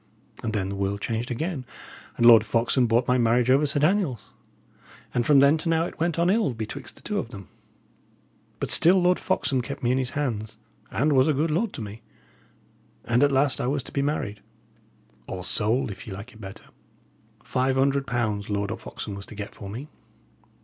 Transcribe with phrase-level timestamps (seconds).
[0.41, 1.63] And then the world changed again,
[2.17, 4.23] and Lord Foxham bought my marriage over Sir Daniel's;
[5.13, 7.49] and from then to now it went on ill betwixt the two of them.
[8.59, 10.57] But still Lord Foxham kept me in his hands,
[10.89, 12.01] and was a good lord to me.
[13.05, 14.41] And at last I was to be married
[15.27, 16.65] or sold, if ye like it better.
[17.43, 19.87] Five hundred pounds Lord Foxham was to get for me.